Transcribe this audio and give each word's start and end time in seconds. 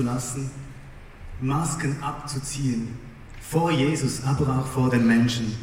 zuzulassen, 0.00 0.50
Masken 1.40 2.02
abzuziehen, 2.02 2.88
vor 3.40 3.70
Jesus, 3.70 4.22
aber 4.24 4.58
auch 4.58 4.66
vor 4.66 4.90
den 4.90 5.06
Menschen. 5.06 5.54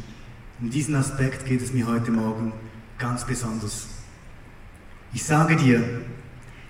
Um 0.60 0.70
diesen 0.70 0.94
Aspekt 0.96 1.46
geht 1.46 1.62
es 1.62 1.72
mir 1.72 1.86
heute 1.86 2.10
Morgen 2.10 2.52
ganz 2.98 3.24
besonders. 3.24 3.86
Ich 5.12 5.22
sage 5.22 5.56
dir, 5.56 6.02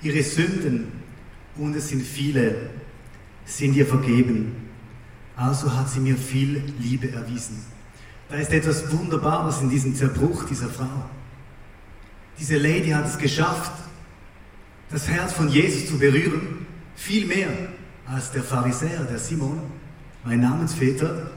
ihre 0.02 0.23
Sünden, 0.23 0.93
und 1.57 1.75
es 1.75 1.89
sind 1.89 2.02
viele, 2.02 2.70
sind 3.45 3.75
ihr 3.75 3.87
vergeben. 3.87 4.55
Also 5.37 5.75
hat 5.75 5.89
sie 5.89 6.00
mir 6.00 6.16
viel 6.16 6.62
Liebe 6.78 7.11
erwiesen. 7.11 7.64
Da 8.28 8.37
ist 8.37 8.53
etwas 8.53 8.92
Wunderbares 8.92 9.62
in 9.62 9.70
diesem 9.70 9.95
Zerbruch 9.95 10.45
dieser 10.45 10.69
Frau. 10.69 11.06
Diese 12.39 12.59
Lady 12.59 12.91
hat 12.91 13.06
es 13.06 13.19
geschafft, 13.19 13.73
das 14.91 15.09
Herz 15.09 15.33
von 15.33 15.48
Jesus 15.48 15.89
zu 15.89 15.98
berühren, 15.98 16.66
viel 16.98 17.27
mehr 17.27 17.48
als 18.07 18.33
der 18.33 18.43
Pharisäer, 18.43 19.05
der 19.05 19.19
Simon, 19.19 19.61
mein 20.25 20.41
Namensväter, 20.41 21.30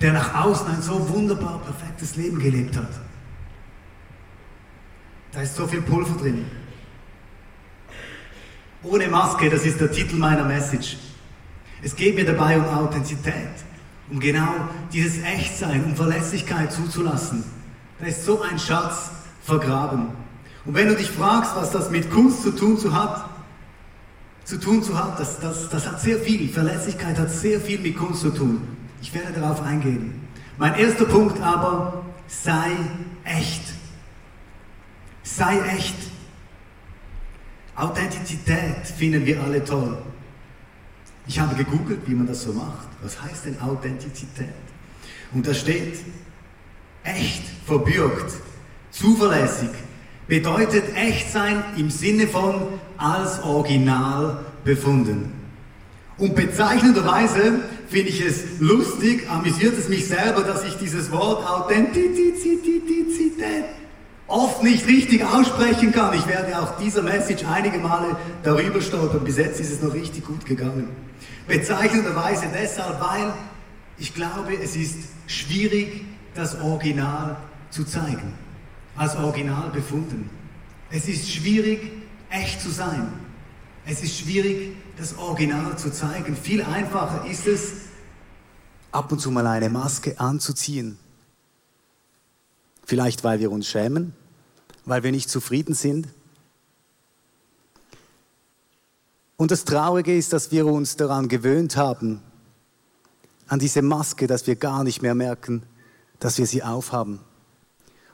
der 0.00 0.12
nach 0.12 0.34
außen 0.34 0.66
ein 0.66 0.82
so 0.82 1.08
wunderbar 1.08 1.60
perfektes 1.60 2.16
Leben 2.16 2.38
gelebt 2.40 2.76
hat. 2.76 2.90
Da 5.32 5.42
ist 5.42 5.54
so 5.54 5.66
viel 5.66 5.80
Pulver 5.82 6.18
drin. 6.20 6.44
Ohne 8.82 9.08
Maske, 9.08 9.48
das 9.48 9.64
ist 9.64 9.80
der 9.80 9.92
Titel 9.92 10.16
meiner 10.16 10.44
Message. 10.44 10.96
Es 11.82 11.94
geht 11.94 12.16
mir 12.16 12.24
dabei 12.24 12.58
um 12.58 12.64
Authentizität, 12.64 13.34
um 14.10 14.18
genau 14.18 14.54
dieses 14.92 15.22
Echtsein, 15.22 15.84
um 15.84 15.94
Verlässlichkeit 15.94 16.72
zuzulassen. 16.72 17.44
Da 18.00 18.06
ist 18.06 18.24
so 18.24 18.42
ein 18.42 18.58
Schatz 18.58 19.10
vergraben. 19.42 20.08
Und 20.64 20.74
wenn 20.74 20.88
du 20.88 20.96
dich 20.96 21.10
fragst, 21.10 21.54
was 21.54 21.70
das 21.70 21.90
mit 21.90 22.10
Kunst 22.10 22.42
zu 22.42 22.50
tun 22.50 22.78
zu 22.78 22.92
hat, 22.92 23.37
zu 24.48 24.58
tun 24.58 24.82
zu 24.82 24.98
hat, 24.98 25.20
das, 25.20 25.38
das, 25.40 25.68
das 25.68 25.86
hat 25.86 26.00
sehr 26.00 26.18
viel, 26.20 26.48
Verlässlichkeit 26.48 27.18
hat 27.18 27.30
sehr 27.30 27.60
viel 27.60 27.78
mit 27.80 27.98
Kunst 27.98 28.22
zu 28.22 28.30
tun. 28.30 28.66
Ich 29.02 29.12
werde 29.12 29.38
darauf 29.38 29.60
eingehen. 29.60 30.26
Mein 30.56 30.74
erster 30.74 31.04
Punkt 31.04 31.38
aber, 31.42 32.02
sei 32.26 32.70
echt. 33.24 33.60
Sei 35.22 35.60
echt. 35.76 35.96
Authentizität 37.76 38.86
finden 38.96 39.26
wir 39.26 39.42
alle 39.42 39.62
toll. 39.62 39.98
Ich 41.26 41.38
habe 41.38 41.54
gegoogelt, 41.54 42.00
wie 42.06 42.14
man 42.14 42.26
das 42.26 42.42
so 42.42 42.54
macht. 42.54 42.88
Was 43.02 43.20
heißt 43.20 43.44
denn 43.44 43.60
Authentizität? 43.60 44.48
Und 45.34 45.46
da 45.46 45.52
steht, 45.52 45.98
echt, 47.04 47.42
verbürgt, 47.66 48.32
zuverlässig, 48.92 49.68
bedeutet 50.26 50.96
echt 50.96 51.30
sein 51.30 51.62
im 51.76 51.90
Sinne 51.90 52.26
von 52.26 52.80
als 52.98 53.42
Original 53.42 54.44
befunden. 54.64 55.32
Und 56.18 56.34
bezeichnenderweise 56.34 57.60
finde 57.88 58.10
ich 58.10 58.20
es 58.20 58.58
lustig, 58.58 59.30
amüsiert 59.30 59.78
es 59.78 59.88
mich 59.88 60.08
selber, 60.08 60.42
dass 60.42 60.64
ich 60.64 60.76
dieses 60.76 61.10
Wort 61.10 61.48
Authentizität 61.48 63.64
oft 64.26 64.62
nicht 64.62 64.86
richtig 64.86 65.24
aussprechen 65.24 65.92
kann. 65.92 66.14
Ich 66.14 66.26
werde 66.26 66.60
auch 66.60 66.76
dieser 66.76 67.02
Message 67.02 67.44
einige 67.44 67.78
Male 67.78 68.16
darüber 68.42 68.80
stolpern. 68.80 69.24
Bis 69.24 69.38
jetzt 69.38 69.58
ist 69.58 69.72
es 69.72 69.82
noch 69.82 69.94
richtig 69.94 70.24
gut 70.24 70.44
gegangen. 70.44 70.88
Bezeichnenderweise 71.46 72.46
deshalb, 72.54 73.00
weil 73.00 73.32
ich 73.96 74.14
glaube, 74.14 74.54
es 74.62 74.76
ist 74.76 74.98
schwierig, 75.26 76.04
das 76.34 76.60
Original 76.60 77.36
zu 77.70 77.84
zeigen. 77.84 78.34
Als 78.96 79.16
Original 79.16 79.70
befunden. 79.70 80.28
Es 80.90 81.08
ist 81.08 81.30
schwierig, 81.30 81.90
echt 82.30 82.60
zu 82.60 82.70
sein. 82.70 83.12
Es 83.86 84.02
ist 84.02 84.18
schwierig, 84.18 84.76
das 84.96 85.16
Original 85.16 85.78
zu 85.78 85.90
zeigen. 85.90 86.36
Viel 86.36 86.62
einfacher 86.62 87.26
ist 87.26 87.46
es, 87.46 87.72
ab 88.92 89.10
und 89.12 89.20
zu 89.20 89.30
mal 89.30 89.46
eine 89.46 89.70
Maske 89.70 90.18
anzuziehen. 90.18 90.98
Vielleicht 92.84 93.24
weil 93.24 93.40
wir 93.40 93.50
uns 93.50 93.66
schämen, 93.66 94.14
weil 94.84 95.02
wir 95.02 95.12
nicht 95.12 95.30
zufrieden 95.30 95.74
sind. 95.74 96.08
Und 99.36 99.50
das 99.50 99.64
Traurige 99.64 100.16
ist, 100.16 100.32
dass 100.32 100.50
wir 100.50 100.66
uns 100.66 100.96
daran 100.96 101.28
gewöhnt 101.28 101.76
haben, 101.76 102.20
an 103.46 103.58
diese 103.58 103.82
Maske, 103.82 104.26
dass 104.26 104.46
wir 104.46 104.56
gar 104.56 104.84
nicht 104.84 105.00
mehr 105.00 105.14
merken, 105.14 105.62
dass 106.18 106.38
wir 106.38 106.46
sie 106.46 106.62
aufhaben. 106.62 107.20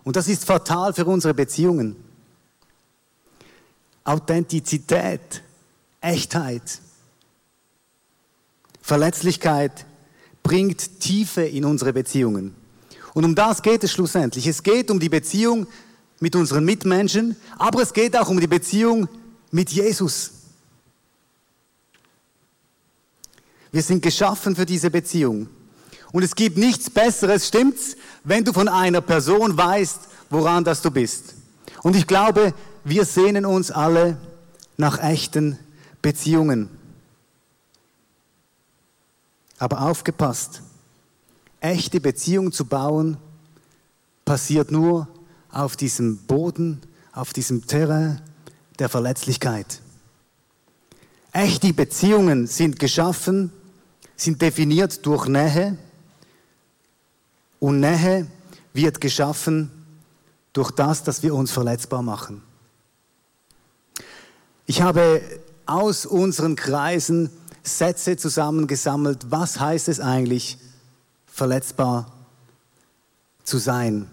Und 0.04 0.16
das 0.16 0.28
ist 0.28 0.44
fatal 0.44 0.92
für 0.92 1.06
unsere 1.06 1.34
Beziehungen. 1.34 1.96
Authentizität, 4.04 5.42
Echtheit, 6.00 6.80
Verletzlichkeit 8.82 9.86
bringt 10.42 11.00
Tiefe 11.00 11.42
in 11.42 11.64
unsere 11.64 11.94
Beziehungen. 11.94 12.54
Und 13.14 13.24
um 13.24 13.34
das 13.34 13.62
geht 13.62 13.82
es 13.82 13.92
schlussendlich. 13.92 14.46
Es 14.46 14.62
geht 14.62 14.90
um 14.90 15.00
die 15.00 15.08
Beziehung 15.08 15.66
mit 16.20 16.36
unseren 16.36 16.64
Mitmenschen, 16.66 17.36
aber 17.56 17.80
es 17.80 17.94
geht 17.94 18.16
auch 18.16 18.28
um 18.28 18.38
die 18.38 18.46
Beziehung 18.46 19.08
mit 19.50 19.70
Jesus. 19.70 20.32
Wir 23.72 23.82
sind 23.82 24.02
geschaffen 24.02 24.54
für 24.54 24.66
diese 24.66 24.90
Beziehung. 24.90 25.48
Und 26.12 26.22
es 26.22 26.34
gibt 26.34 26.58
nichts 26.58 26.90
Besseres, 26.90 27.48
stimmt's, 27.48 27.96
wenn 28.22 28.44
du 28.44 28.52
von 28.52 28.68
einer 28.68 29.00
Person 29.00 29.56
weißt, 29.56 30.00
woran 30.30 30.62
das 30.62 30.82
du 30.82 30.90
bist. 30.90 31.34
Und 31.82 31.96
ich 31.96 32.06
glaube, 32.06 32.54
wir 32.84 33.04
sehnen 33.04 33.46
uns 33.46 33.70
alle 33.70 34.18
nach 34.76 34.98
echten 35.02 35.58
Beziehungen. 36.02 36.68
Aber 39.58 39.82
aufgepasst, 39.82 40.62
echte 41.60 42.00
Beziehungen 42.00 42.52
zu 42.52 42.66
bauen, 42.66 43.16
passiert 44.24 44.70
nur 44.70 45.08
auf 45.50 45.76
diesem 45.76 46.18
Boden, 46.18 46.80
auf 47.12 47.32
diesem 47.32 47.66
Terrain 47.66 48.20
der 48.78 48.88
Verletzlichkeit. 48.88 49.80
Echte 51.32 51.72
Beziehungen 51.72 52.46
sind 52.46 52.78
geschaffen, 52.78 53.52
sind 54.16 54.42
definiert 54.42 55.04
durch 55.06 55.26
Nähe 55.26 55.76
und 57.60 57.80
Nähe 57.80 58.26
wird 58.72 59.00
geschaffen 59.00 59.70
durch 60.52 60.70
das, 60.70 61.02
dass 61.02 61.22
wir 61.22 61.34
uns 61.34 61.50
verletzbar 61.50 62.02
machen. 62.02 62.42
Ich 64.66 64.80
habe 64.80 65.20
aus 65.66 66.06
unseren 66.06 66.56
Kreisen 66.56 67.30
Sätze 67.62 68.16
zusammengesammelt. 68.16 69.30
Was 69.30 69.60
heißt 69.60 69.88
es 69.88 70.00
eigentlich, 70.00 70.58
verletzbar 71.26 72.10
zu 73.44 73.58
sein? 73.58 74.08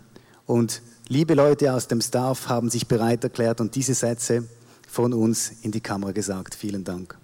Und 0.46 0.82
liebe 1.08 1.36
Leute 1.36 1.74
aus 1.74 1.88
dem 1.88 2.02
Staff 2.02 2.50
haben 2.50 2.70
sich 2.70 2.88
bereit 2.88 3.24
erklärt 3.24 3.62
und 3.62 3.76
diese 3.76 3.94
Sätze 3.94 4.44
von 4.90 5.14
uns 5.14 5.54
in 5.62 5.72
die 5.72 5.80
Kamera 5.80 6.12
gesagt. 6.12 6.54
Vielen 6.54 6.84
Dank. 6.84 7.18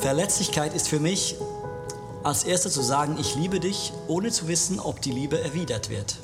Verletzlichkeit 0.00 0.74
ist 0.74 0.88
für 0.88 1.00
mich 1.00 1.36
als 2.22 2.44
erster 2.44 2.70
zu 2.70 2.82
sagen, 2.82 3.16
ich 3.18 3.34
liebe 3.34 3.60
dich, 3.60 3.92
ohne 4.06 4.30
zu 4.30 4.48
wissen, 4.48 4.80
ob 4.80 5.02
die 5.02 5.10
Liebe 5.10 5.38
erwidert 5.38 5.90
wird. 5.90 6.18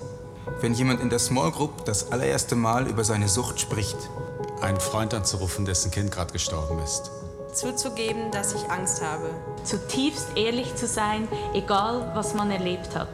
Wenn 0.60 0.72
jemand 0.72 1.00
in 1.00 1.10
der 1.10 1.19
Small 1.19 1.50
Group 1.50 1.84
das 1.84 2.12
allererste 2.12 2.54
Mal 2.54 2.86
über 2.86 3.04
seine 3.04 3.28
Sucht 3.28 3.60
spricht. 3.60 3.97
Einen 4.61 4.81
Freund 4.81 5.12
anzurufen, 5.12 5.65
dessen 5.67 5.91
Kind 5.91 6.11
gerade 6.11 6.33
gestorben 6.33 6.78
ist. 6.83 7.11
Zuzugeben, 7.53 8.30
dass 8.30 8.54
ich 8.54 8.71
Angst 8.71 9.03
habe. 9.03 9.30
Zutiefst 9.65 10.28
ehrlich 10.36 10.75
zu 10.75 10.86
sein, 10.86 11.28
egal 11.54 12.10
was 12.15 12.34
man 12.34 12.51
erlebt 12.51 12.95
hat. 12.95 13.09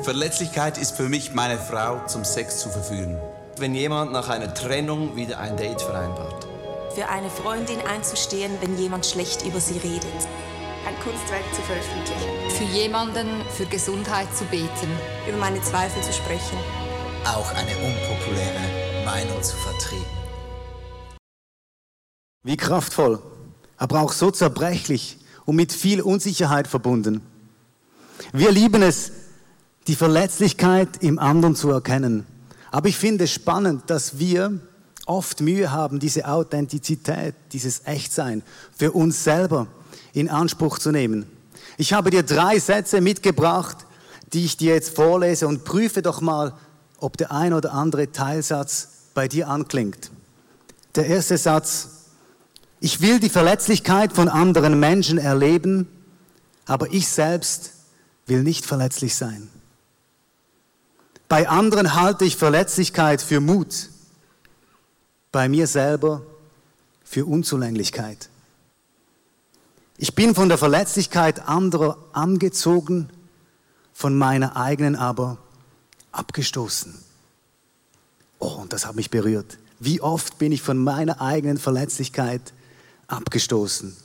Verletzlichkeit 0.00 0.78
ist 0.78 0.96
für 0.96 1.08
mich, 1.08 1.32
meine 1.34 1.58
Frau 1.58 2.04
zum 2.06 2.24
Sex 2.24 2.58
zu 2.60 2.68
verführen. 2.70 3.18
Wenn 3.56 3.74
jemand 3.74 4.12
nach 4.12 4.28
einer 4.28 4.52
Trennung 4.52 5.16
wieder 5.16 5.38
ein 5.38 5.56
Date 5.56 5.80
vereinbart. 5.80 6.46
Für 6.94 7.08
eine 7.08 7.30
Freundin 7.30 7.80
einzustehen, 7.82 8.52
wenn 8.60 8.76
jemand 8.78 9.06
schlecht 9.06 9.44
über 9.46 9.60
sie 9.60 9.78
redet. 9.78 10.04
Ein 10.86 10.98
Kunstwerk 11.02 11.44
zu 11.54 11.62
veröffentlichen. 11.62 12.50
Für 12.50 12.64
jemanden 12.64 13.28
für 13.50 13.66
Gesundheit 13.66 14.34
zu 14.34 14.44
beten. 14.44 14.90
Über 15.28 15.38
meine 15.38 15.60
Zweifel 15.62 16.02
zu 16.02 16.12
sprechen. 16.12 16.58
Auch 17.24 17.48
eine 17.54 17.76
unpopuläre 17.76 19.04
Meinung 19.04 19.42
zu 19.42 19.56
vertreten. 19.56 20.21
Wie 22.44 22.56
kraftvoll, 22.56 23.20
aber 23.76 24.00
auch 24.00 24.12
so 24.12 24.30
zerbrechlich 24.30 25.18
und 25.44 25.56
mit 25.56 25.72
viel 25.72 26.00
Unsicherheit 26.00 26.66
verbunden. 26.66 27.22
Wir 28.32 28.50
lieben 28.50 28.82
es, 28.82 29.12
die 29.86 29.96
Verletzlichkeit 29.96 30.88
im 31.02 31.18
anderen 31.18 31.56
zu 31.56 31.70
erkennen. 31.70 32.26
Aber 32.70 32.88
ich 32.88 32.96
finde 32.96 33.24
es 33.24 33.32
spannend, 33.32 33.84
dass 33.88 34.18
wir 34.18 34.60
oft 35.06 35.40
Mühe 35.40 35.72
haben, 35.72 35.98
diese 35.98 36.26
Authentizität, 36.26 37.34
dieses 37.52 37.86
Echtsein 37.86 38.42
für 38.76 38.92
uns 38.92 39.24
selber 39.24 39.66
in 40.12 40.28
Anspruch 40.28 40.78
zu 40.78 40.90
nehmen. 40.90 41.26
Ich 41.76 41.92
habe 41.92 42.10
dir 42.10 42.22
drei 42.22 42.58
Sätze 42.58 43.00
mitgebracht, 43.00 43.78
die 44.32 44.44
ich 44.44 44.56
dir 44.56 44.74
jetzt 44.74 44.94
vorlese 44.94 45.46
und 45.48 45.64
prüfe 45.64 46.02
doch 46.02 46.20
mal, 46.20 46.54
ob 46.98 47.16
der 47.16 47.32
ein 47.32 47.52
oder 47.52 47.72
andere 47.72 48.12
Teilsatz 48.12 48.88
bei 49.14 49.28
dir 49.28 49.48
anklingt. 49.48 50.10
Der 50.94 51.06
erste 51.06 51.36
Satz 51.36 52.01
Ich 52.84 53.00
will 53.00 53.20
die 53.20 53.28
Verletzlichkeit 53.28 54.12
von 54.12 54.28
anderen 54.28 54.80
Menschen 54.80 55.16
erleben, 55.16 55.86
aber 56.66 56.92
ich 56.92 57.06
selbst 57.06 57.74
will 58.26 58.42
nicht 58.42 58.66
verletzlich 58.66 59.14
sein. 59.14 59.48
Bei 61.28 61.48
anderen 61.48 61.94
halte 61.94 62.24
ich 62.24 62.36
Verletzlichkeit 62.36 63.22
für 63.22 63.38
Mut, 63.38 63.88
bei 65.30 65.48
mir 65.48 65.68
selber 65.68 66.22
für 67.04 67.24
Unzulänglichkeit. 67.24 68.28
Ich 69.96 70.16
bin 70.16 70.34
von 70.34 70.48
der 70.48 70.58
Verletzlichkeit 70.58 71.48
anderer 71.48 71.96
angezogen, 72.12 73.10
von 73.92 74.18
meiner 74.18 74.56
eigenen 74.56 74.96
aber 74.96 75.38
abgestoßen. 76.10 76.98
Oh, 78.40 78.58
und 78.60 78.72
das 78.72 78.86
hat 78.86 78.96
mich 78.96 79.10
berührt. 79.10 79.56
Wie 79.78 80.00
oft 80.00 80.38
bin 80.38 80.50
ich 80.50 80.62
von 80.62 80.78
meiner 80.78 81.20
eigenen 81.20 81.58
Verletzlichkeit 81.58 82.52
abgestoßen. 83.12 83.96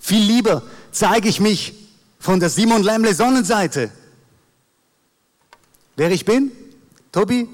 Viel 0.00 0.22
lieber 0.22 0.62
zeige 0.92 1.28
ich 1.28 1.40
mich 1.40 1.74
von 2.18 2.38
der 2.40 2.50
Simon 2.50 2.82
Lemle 2.82 3.14
Sonnenseite. 3.14 3.90
Wer 5.96 6.10
ich 6.10 6.24
bin? 6.24 6.52
Tobi? 7.12 7.48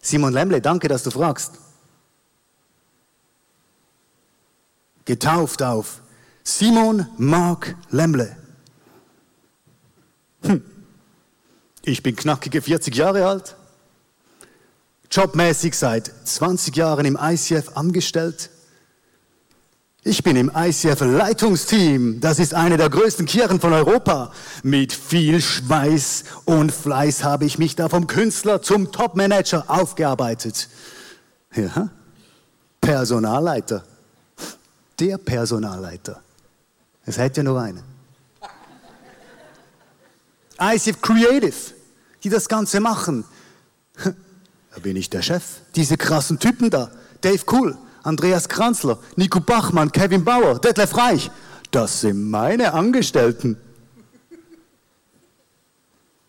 Simon 0.00 0.32
Lemle, 0.32 0.60
danke, 0.60 0.88
dass 0.88 1.02
du 1.02 1.10
fragst. 1.10 1.52
Getauft 5.04 5.62
auf 5.62 6.02
Simon 6.44 7.06
Mark 7.16 7.76
Lemle. 7.90 8.36
Hm. 10.42 10.62
Ich 11.82 12.02
bin 12.02 12.14
knackige 12.14 12.60
40 12.60 12.94
Jahre 12.94 13.26
alt, 13.26 13.56
jobmäßig 15.10 15.74
seit 15.74 16.12
20 16.24 16.76
Jahren 16.76 17.06
im 17.06 17.18
ICF 17.20 17.76
angestellt. 17.76 18.50
Ich 20.08 20.22
bin 20.22 20.36
im 20.36 20.50
ICF 20.54 21.02
Leitungsteam. 21.02 22.18
Das 22.18 22.38
ist 22.38 22.54
eine 22.54 22.78
der 22.78 22.88
größten 22.88 23.26
Kirchen 23.26 23.60
von 23.60 23.74
Europa. 23.74 24.32
Mit 24.62 24.90
viel 24.90 25.38
Schweiß 25.38 26.24
und 26.46 26.72
Fleiß 26.72 27.24
habe 27.24 27.44
ich 27.44 27.58
mich 27.58 27.76
da 27.76 27.90
vom 27.90 28.06
Künstler 28.06 28.62
zum 28.62 28.90
Topmanager 28.90 29.66
aufgearbeitet. 29.68 30.70
Ja, 31.54 31.90
Personalleiter. 32.80 33.84
Der 34.98 35.18
Personalleiter. 35.18 36.22
Es 37.04 37.18
hätte 37.18 37.40
ja 37.40 37.44
nur 37.44 37.60
einen. 37.60 37.82
ICF 40.58 41.02
Creative, 41.02 41.74
die 42.24 42.30
das 42.30 42.48
Ganze 42.48 42.80
machen. 42.80 43.26
Da 44.02 44.80
bin 44.80 44.96
ich 44.96 45.10
der 45.10 45.20
Chef. 45.20 45.44
Diese 45.74 45.98
krassen 45.98 46.38
Typen 46.38 46.70
da. 46.70 46.90
Dave 47.20 47.42
Cool, 47.46 47.76
Andreas 48.08 48.48
Kranzler, 48.48 48.98
Nico 49.16 49.38
Bachmann, 49.38 49.92
Kevin 49.92 50.24
Bauer, 50.24 50.58
Detlef 50.58 50.96
Reich. 50.96 51.30
Das 51.70 52.00
sind 52.00 52.30
meine 52.30 52.72
Angestellten. 52.72 53.58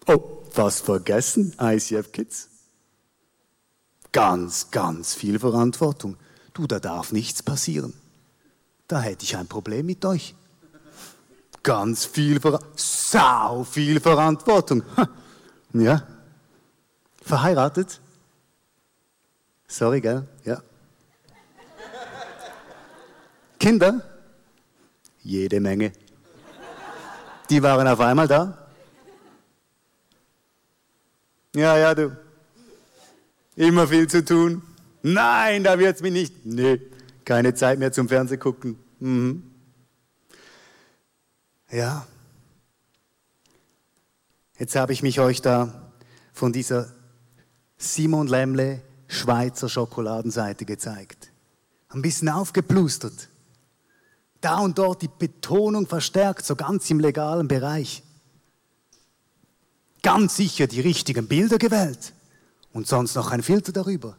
Oh, 0.05 0.43
was 0.53 0.81
vergessen, 0.81 1.55
ICF 1.59 2.11
Kids? 2.11 2.49
Ganz, 4.11 4.71
ganz 4.71 5.13
viel 5.13 5.39
Verantwortung. 5.39 6.17
Du, 6.53 6.67
da 6.67 6.79
darf 6.79 7.13
nichts 7.13 7.41
passieren. 7.43 7.93
Da 8.87 8.99
hätte 8.99 9.23
ich 9.23 9.37
ein 9.37 9.47
Problem 9.47 9.85
mit 9.85 10.03
euch. 10.03 10.35
Ganz 11.63 12.05
viel, 12.05 12.41
Ver 12.41 12.59
sau 12.75 13.63
viel 13.63 13.99
Verantwortung. 14.01 14.83
Ja. 15.71 16.01
Verheiratet? 17.21 18.01
Sorry, 19.67 20.01
gell? 20.01 20.27
Ja. 20.43 20.63
Kinder? 23.59 24.01
Jede 25.21 25.59
Menge. 25.59 25.91
Die 27.49 27.61
waren 27.61 27.87
auf 27.87 27.99
einmal 27.99 28.27
da. 28.27 28.69
Ja, 31.55 31.77
ja, 31.77 31.93
du. 31.93 32.15
Immer 33.55 33.87
viel 33.87 34.07
zu 34.07 34.23
tun. 34.23 34.61
Nein, 35.01 35.63
da 35.63 35.77
wird's 35.77 36.01
mich 36.01 36.13
nicht. 36.13 36.45
Nee, 36.45 36.79
keine 37.25 37.53
Zeit 37.53 37.79
mehr 37.79 37.91
zum 37.91 38.07
Fernsehgucken. 38.07 38.77
Mhm. 38.99 39.43
Ja. 41.71 42.07
Jetzt 44.57 44.75
habe 44.75 44.93
ich 44.93 45.03
mich 45.03 45.19
euch 45.19 45.41
da 45.41 45.91
von 46.33 46.53
dieser 46.53 46.93
Simon 47.77 48.27
Lemle 48.27 48.81
Schweizer 49.07 49.69
Schokoladenseite 49.69 50.65
gezeigt. 50.65 51.31
Ein 51.89 52.01
bisschen 52.01 52.29
aufgeplustert. 52.29 53.29
Da 54.41 54.59
und 54.59 54.77
dort 54.77 55.01
die 55.01 55.09
Betonung 55.09 55.87
verstärkt, 55.87 56.45
so 56.45 56.55
ganz 56.55 56.89
im 56.89 56.99
legalen 56.99 57.47
Bereich. 57.47 58.03
Ganz 60.01 60.37
sicher 60.37 60.67
die 60.67 60.79
richtigen 60.79 61.27
Bilder 61.27 61.57
gewählt 61.57 62.13
und 62.71 62.87
sonst 62.87 63.15
noch 63.15 63.31
ein 63.31 63.43
Filter 63.43 63.73
darüber. 63.73 64.15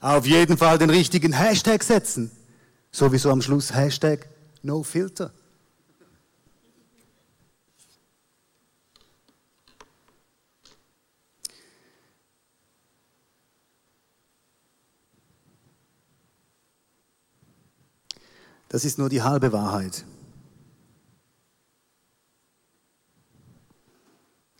Auf 0.00 0.26
jeden 0.26 0.56
Fall 0.56 0.78
den 0.78 0.90
richtigen 0.90 1.32
Hashtag 1.32 1.82
setzen. 1.82 2.30
Sowieso 2.90 3.30
am 3.30 3.42
Schluss 3.42 3.74
Hashtag 3.74 4.28
No 4.62 4.82
Das 18.68 18.84
ist 18.84 18.98
nur 18.98 19.08
die 19.08 19.22
halbe 19.22 19.52
Wahrheit. 19.52 20.04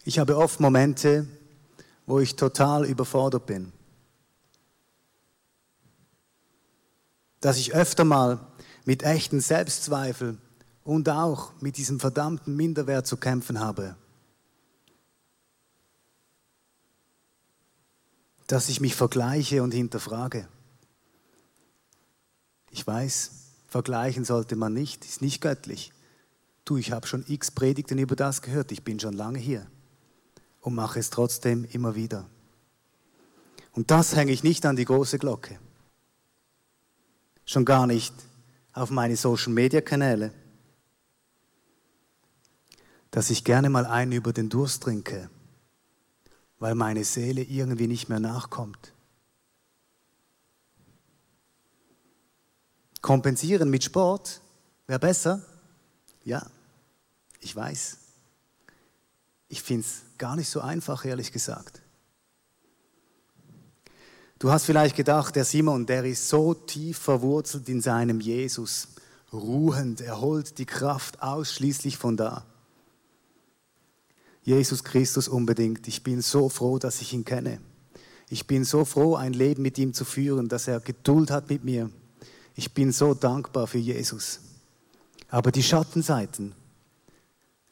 Ich 0.04 0.18
habe 0.18 0.38
oft 0.38 0.60
Momente, 0.60 1.26
wo 2.06 2.18
ich 2.18 2.34
total 2.36 2.86
überfordert 2.86 3.44
bin. 3.44 3.72
Dass 7.40 7.58
ich 7.58 7.74
öfter 7.74 8.04
mal 8.04 8.40
mit 8.86 9.02
echten 9.02 9.40
Selbstzweifel 9.40 10.38
und 10.82 11.10
auch 11.10 11.52
mit 11.60 11.76
diesem 11.76 12.00
verdammten 12.00 12.56
Minderwert 12.56 13.06
zu 13.06 13.18
kämpfen 13.18 13.60
habe. 13.60 13.96
Dass 18.46 18.70
ich 18.70 18.80
mich 18.80 18.94
vergleiche 18.94 19.62
und 19.62 19.72
hinterfrage. 19.72 20.48
Ich 22.70 22.86
weiß, 22.86 23.47
Vergleichen 23.68 24.24
sollte 24.24 24.56
man 24.56 24.72
nicht, 24.72 25.04
ist 25.04 25.20
nicht 25.20 25.42
göttlich. 25.42 25.92
Du, 26.64 26.78
ich 26.78 26.90
habe 26.90 27.06
schon 27.06 27.24
x 27.28 27.50
Predigten 27.50 27.98
über 27.98 28.16
das 28.16 28.42
gehört, 28.42 28.72
ich 28.72 28.82
bin 28.82 28.98
schon 28.98 29.12
lange 29.12 29.38
hier 29.38 29.66
und 30.62 30.74
mache 30.74 30.98
es 30.98 31.10
trotzdem 31.10 31.64
immer 31.70 31.94
wieder. 31.94 32.26
Und 33.72 33.90
das 33.90 34.16
hänge 34.16 34.32
ich 34.32 34.42
nicht 34.42 34.64
an 34.66 34.76
die 34.76 34.86
große 34.86 35.18
Glocke. 35.18 35.58
Schon 37.44 37.64
gar 37.64 37.86
nicht 37.86 38.14
auf 38.72 38.90
meine 38.90 39.16
Social-Media-Kanäle, 39.16 40.32
dass 43.10 43.30
ich 43.30 43.44
gerne 43.44 43.70
mal 43.70 43.86
einen 43.86 44.12
über 44.12 44.32
den 44.32 44.48
Durst 44.48 44.82
trinke, 44.82 45.30
weil 46.58 46.74
meine 46.74 47.04
Seele 47.04 47.42
irgendwie 47.42 47.86
nicht 47.86 48.08
mehr 48.08 48.20
nachkommt. 48.20 48.92
Kompensieren 53.00 53.70
mit 53.70 53.84
Sport 53.84 54.40
wäre 54.86 54.98
besser? 54.98 55.42
Ja, 56.24 56.46
ich 57.40 57.54
weiß. 57.54 57.98
Ich 59.48 59.62
finde 59.62 59.86
es 59.86 60.02
gar 60.18 60.36
nicht 60.36 60.48
so 60.48 60.60
einfach, 60.60 61.04
ehrlich 61.04 61.32
gesagt. 61.32 61.80
Du 64.38 64.52
hast 64.52 64.66
vielleicht 64.66 64.94
gedacht, 64.94 65.34
der 65.34 65.44
Simon, 65.44 65.86
der 65.86 66.04
ist 66.04 66.28
so 66.28 66.54
tief 66.54 66.98
verwurzelt 66.98 67.68
in 67.68 67.80
seinem 67.80 68.20
Jesus, 68.20 68.88
ruhend, 69.32 70.00
er 70.00 70.20
holt 70.20 70.58
die 70.58 70.66
Kraft 70.66 71.22
ausschließlich 71.22 71.96
von 71.96 72.16
da. 72.16 72.44
Jesus 74.42 74.84
Christus 74.84 75.28
unbedingt. 75.28 75.88
Ich 75.88 76.02
bin 76.02 76.22
so 76.22 76.48
froh, 76.48 76.78
dass 76.78 77.02
ich 77.02 77.12
ihn 77.12 77.24
kenne. 77.24 77.60
Ich 78.30 78.46
bin 78.46 78.64
so 78.64 78.84
froh, 78.84 79.16
ein 79.16 79.32
Leben 79.32 79.62
mit 79.62 79.76
ihm 79.76 79.92
zu 79.92 80.04
führen, 80.04 80.48
dass 80.48 80.68
er 80.68 80.80
Geduld 80.80 81.30
hat 81.30 81.50
mit 81.50 81.64
mir, 81.64 81.90
ich 82.58 82.74
bin 82.74 82.90
so 82.90 83.14
dankbar 83.14 83.68
für 83.68 83.78
Jesus. 83.78 84.40
Aber 85.28 85.52
die 85.52 85.62
Schattenseiten 85.62 86.56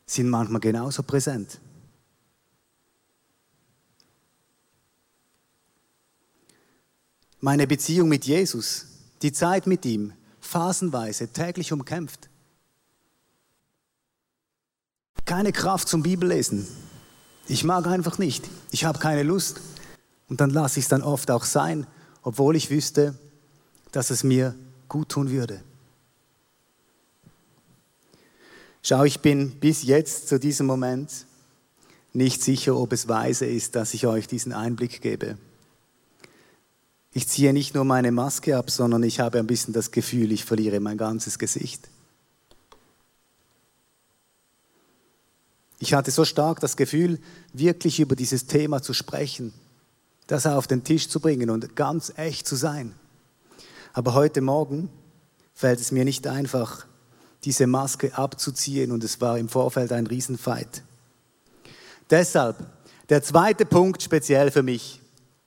sind 0.07 0.31
manchmal 0.31 0.61
genauso 0.61 1.03
präsent. 1.03 1.59
Meine 7.41 7.67
Beziehung 7.67 8.09
mit 8.09 8.27
Jesus, 8.27 8.87
die 9.23 9.33
Zeit 9.33 9.67
mit 9.67 9.85
ihm, 9.85 10.13
phasenweise, 10.39 11.33
täglich 11.33 11.73
umkämpft. 11.73 12.29
Keine 15.25 15.51
Kraft 15.51 15.89
zum 15.89 16.05
Bibellesen. 16.05 16.65
Ich 17.49 17.65
mag 17.65 17.89
einfach 17.89 18.19
nicht. 18.19 18.49
Ich 18.71 18.85
habe 18.85 19.01
keine 19.01 19.25
Lust. 19.25 19.61
Und 20.29 20.41
dann 20.41 20.51
lasse 20.51 20.79
ich 20.79 20.85
es 20.85 20.89
dann 20.89 21.03
oft 21.03 21.33
auch 21.33 21.45
sein, 21.45 21.89
obwohl 22.23 22.55
ich 22.55 22.71
wüsste, 22.71 23.19
dass 23.91 24.11
es 24.11 24.23
mir 24.23 24.55
gut 24.89 25.11
tun 25.11 25.31
würde. 25.31 25.63
Schau, 28.83 29.05
ich 29.05 29.21
bin 29.21 29.59
bis 29.59 29.83
jetzt 29.83 30.29
zu 30.29 30.39
diesem 30.39 30.67
Moment 30.67 31.11
nicht 32.13 32.43
sicher, 32.43 32.77
ob 32.77 32.93
es 32.93 33.09
weise 33.09 33.45
ist, 33.45 33.75
dass 33.75 33.95
ich 33.95 34.07
euch 34.07 34.27
diesen 34.27 34.53
Einblick 34.53 35.03
gebe. 35.03 35.37
Ich 37.13 37.29
ziehe 37.29 37.53
nicht 37.53 37.75
nur 37.75 37.85
meine 37.85 38.13
Maske 38.13 38.57
ab, 38.57 38.71
sondern 38.71 39.03
ich 39.03 39.21
habe 39.21 39.39
ein 39.39 39.47
bisschen 39.47 39.75
das 39.75 39.91
Gefühl, 39.91 40.33
ich 40.33 40.45
verliere 40.45 40.81
mein 40.81 40.99
ganzes 40.99 41.39
Gesicht. 41.39 41.89
Ich 45.79 45.93
hatte 45.95 46.11
so 46.11 46.25
stark 46.25 46.61
das 46.61 46.77
Gefühl, 46.77 47.19
wirklich 47.53 48.01
über 48.01 48.17
dieses 48.17 48.47
Thema 48.47 48.83
zu 48.83 48.95
sprechen, 48.95 49.53
das 50.27 50.47
auf 50.47 50.67
den 50.67 50.85
Tisch 50.85 51.09
zu 51.09 51.21
bringen 51.21 51.51
und 51.51 51.77
ganz 51.77 52.13
echt 52.17 52.47
zu 52.47 52.57
sein. 52.57 52.95
Aber 53.97 54.13
heute 54.13 54.43
Morgen 54.43 54.91
fällt 55.55 55.81
es 55.81 55.91
mir 55.91 56.05
nicht 56.05 56.27
einfach, 56.27 56.85
diese 57.45 57.67
Maske 57.67 58.15
abzuziehen 58.15 58.93
und 58.93 59.03
es 59.03 59.23
war 59.23 59.39
im 59.39 59.49
Vorfeld 59.49 59.91
ein 59.91 60.07
Riesenfight. 60.07 60.83
Deshalb 62.11 62.59
der 63.09 63.23
zweite 63.23 63.65
Punkt 63.65 64.03
speziell 64.03 64.51
für 64.51 64.63
mich 64.63 65.01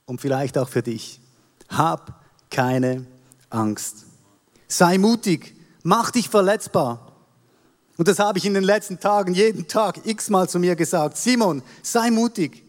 und 0.04 0.20
vielleicht 0.20 0.58
auch 0.58 0.68
für 0.68 0.82
dich. 0.82 1.20
Hab 1.68 2.24
keine 2.50 3.06
Angst. 3.50 4.04
Sei 4.66 4.98
mutig, 4.98 5.54
mach 5.84 6.10
dich 6.10 6.28
verletzbar. 6.28 7.12
Und 7.98 8.08
das 8.08 8.18
habe 8.18 8.38
ich 8.38 8.46
in 8.46 8.54
den 8.54 8.64
letzten 8.64 8.98
Tagen 8.98 9.32
jeden 9.32 9.68
Tag 9.68 10.04
x-mal 10.04 10.48
zu 10.48 10.58
mir 10.58 10.74
gesagt. 10.74 11.18
Simon, 11.18 11.62
sei 11.84 12.10
mutig. 12.10 12.64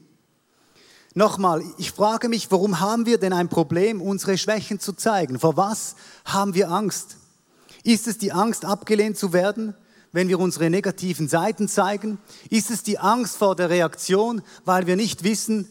Nochmal, 1.14 1.62
ich 1.78 1.92
frage 1.92 2.30
mich, 2.30 2.50
warum 2.52 2.80
haben 2.80 3.06
wir 3.06 3.18
denn 3.18 3.34
ein 3.34 3.50
Problem, 3.50 4.02
unsere 4.02 4.38
Schwächen 4.38 4.80
zu 4.80 4.94
zeigen? 4.94 5.40
Vor 5.40 5.58
was 5.58 5.96
haben 6.24 6.54
wir 6.54 6.70
Angst? 6.70 7.18
Ist 7.84 8.08
es 8.08 8.18
die 8.18 8.32
Angst, 8.32 8.64
abgelehnt 8.64 9.18
zu 9.18 9.34
werden, 9.34 9.76
wenn 10.14 10.30
wir 10.30 10.40
unsere 10.40 10.70
negativen 10.70 11.28
Seiten 11.28 11.68
zeigen? 11.68 12.18
Ist 12.50 12.72
es 12.72 12.84
die 12.84 12.98
Angst 12.98 13.36
vor 13.36 13.58
der 13.58 13.70
Reaktion, 13.70 14.42
weil 14.64 14.88
wir 14.88 14.96
nicht 14.96 15.24
wissen, 15.24 15.68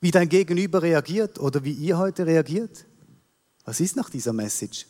wie 0.00 0.10
dein 0.10 0.28
Gegenüber 0.28 0.82
reagiert 0.82 1.38
oder 1.38 1.64
wie 1.64 1.72
ihr 1.72 1.96
heute 1.96 2.26
reagiert? 2.26 2.84
Was 3.64 3.80
ist 3.80 3.96
nach 3.96 4.10
dieser 4.10 4.34
Message? 4.34 4.86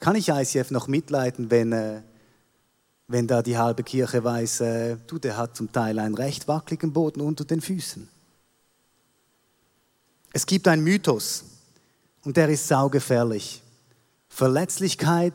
Kann 0.00 0.16
ich 0.16 0.30
ICF 0.30 0.72
noch 0.72 0.88
mitleiden, 0.88 1.52
wenn, 1.52 1.70
äh, 1.70 2.02
wenn 3.06 3.28
da 3.28 3.42
die 3.42 3.56
halbe 3.56 3.84
Kirche 3.84 4.24
weiß, 4.24 4.60
äh, 4.62 4.96
du, 5.06 5.20
der 5.20 5.36
hat 5.36 5.56
zum 5.56 5.70
Teil 5.70 6.00
einen 6.00 6.16
recht 6.16 6.48
wackeligen 6.48 6.92
Boden 6.92 7.20
unter 7.20 7.44
den 7.44 7.60
Füßen? 7.60 8.08
Es 10.32 10.46
gibt 10.46 10.66
einen 10.68 10.82
Mythos 10.82 11.44
und 12.24 12.36
der 12.36 12.48
ist 12.48 12.66
saugefährlich. 12.66 13.62
Verletzlichkeit 14.28 15.34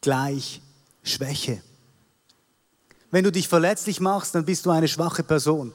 gleich 0.00 0.60
Schwäche. 1.02 1.62
Wenn 3.10 3.24
du 3.24 3.32
dich 3.32 3.48
verletzlich 3.48 4.00
machst, 4.00 4.34
dann 4.34 4.44
bist 4.44 4.66
du 4.66 4.70
eine 4.70 4.88
schwache 4.88 5.22
Person. 5.22 5.72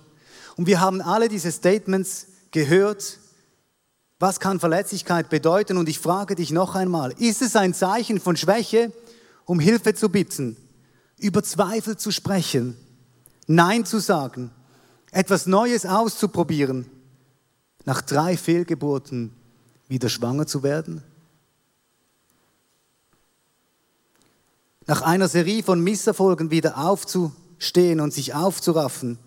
Und 0.56 0.68
wir 0.68 0.80
haben 0.80 1.02
alle 1.02 1.28
diese 1.28 1.52
Statements 1.52 2.28
gehört. 2.52 3.20
Was 4.20 4.40
kann 4.40 4.60
Verletzlichkeit 4.60 5.30
bedeuten? 5.30 5.78
Und 5.78 5.90
ich 5.90 6.00
frage 6.00 6.36
dich 6.36 6.52
noch 6.52 6.76
einmal, 6.76 7.12
ist 7.20 7.42
es 7.42 7.56
ein 7.56 7.74
Zeichen 7.74 8.22
von 8.22 8.38
Schwäche, 8.38 8.94
um 9.46 9.60
Hilfe 9.60 9.94
zu 9.94 10.10
bitten, 10.10 10.56
über 11.20 11.44
Zweifel 11.44 11.98
zu 11.98 12.12
sprechen, 12.12 12.78
Nein 13.48 13.86
zu 13.86 14.00
sagen, 14.00 14.52
etwas 15.12 15.46
Neues 15.46 15.86
auszuprobieren, 15.86 16.90
nach 17.86 18.02
drei 18.02 18.36
Fehlgeburten 18.36 19.32
wieder 19.88 20.10
schwanger 20.10 20.48
zu 20.48 20.64
werden? 20.64 21.04
nach 24.88 25.02
einer 25.02 25.28
Serie 25.28 25.64
von 25.64 25.82
Misserfolgen 25.82 26.52
wieder 26.52 26.78
aufzustehen 26.78 28.00
und 28.00 28.14
sich 28.14 28.34
aufzuraffen, 28.34 29.18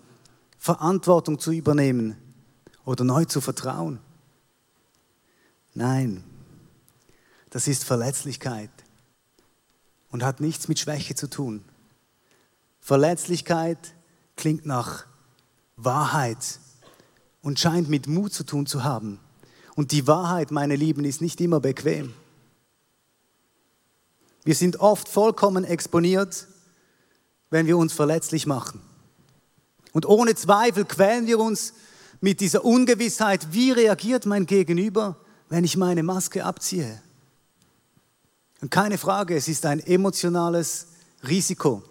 Verantwortung 0.57 1.39
zu 1.39 1.51
übernehmen 1.51 2.17
oder 2.85 3.03
neu 3.03 3.25
zu 3.25 3.41
vertrauen. 3.41 3.99
Nein, 5.73 6.23
das 7.49 7.67
ist 7.67 7.83
Verletzlichkeit 7.83 8.71
und 10.11 10.23
hat 10.23 10.39
nichts 10.39 10.67
mit 10.67 10.79
Schwäche 10.79 11.15
zu 11.15 11.29
tun. 11.29 11.63
Verletzlichkeit 12.79 13.93
klingt 14.35 14.65
nach 14.65 15.05
Wahrheit 15.75 16.59
und 17.41 17.59
scheint 17.59 17.89
mit 17.89 18.07
Mut 18.07 18.33
zu 18.33 18.43
tun 18.43 18.65
zu 18.65 18.83
haben. 18.83 19.19
Und 19.75 19.91
die 19.91 20.07
Wahrheit, 20.07 20.51
meine 20.51 20.75
Lieben, 20.75 21.05
ist 21.05 21.21
nicht 21.21 21.39
immer 21.41 21.59
bequem. 21.59 22.13
Wir 24.43 24.55
sind 24.55 24.79
oft 24.79 25.07
vollkommen 25.07 25.63
exponiert, 25.63 26.47
wenn 27.49 27.67
wir 27.67 27.77
uns 27.77 27.93
verletzlich 27.93 28.45
machen. 28.45 28.81
Und 29.91 30.05
ohne 30.05 30.35
Zweifel 30.35 30.85
quälen 30.85 31.27
wir 31.27 31.39
uns 31.39 31.73
mit 32.21 32.41
dieser 32.41 32.65
Ungewissheit, 32.65 33.53
wie 33.53 33.71
reagiert 33.71 34.25
mein 34.25 34.45
Gegenüber, 34.45 35.17
wenn 35.49 35.63
ich 35.63 35.77
meine 35.77 36.03
Maske 36.03 36.43
abziehe. 36.43 37.01
Und 38.61 38.71
keine 38.71 38.97
Frage, 38.97 39.35
es 39.35 39.47
ist 39.47 39.65
ein 39.65 39.79
emotionales 39.79 40.87
Risiko. 41.27 41.81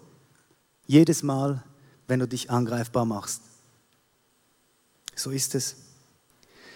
Jedes 0.85 1.23
Mal, 1.23 1.63
wenn 2.07 2.19
du 2.19 2.27
dich 2.27 2.51
angreifbar 2.51 3.05
machst. 3.05 3.41
So 5.19 5.31
ist 5.31 5.53
es. 5.53 5.75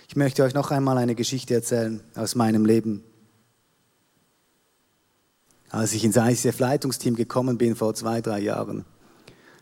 Ich 0.09 0.17
möchte 0.17 0.43
euch 0.43 0.53
noch 0.53 0.69
einmal 0.69 0.97
eine 0.97 1.15
Geschichte 1.15 1.53
erzählen 1.53 2.03
aus 2.13 2.35
meinem 2.35 2.65
Leben. 2.65 3.01
Als 5.69 5.93
ich 5.93 6.03
ins 6.03 6.17
ICF-Leitungsteam 6.17 7.15
gekommen 7.15 7.57
bin 7.57 7.77
vor 7.77 7.93
zwei, 7.93 8.19
drei 8.19 8.41
Jahren, 8.41 8.83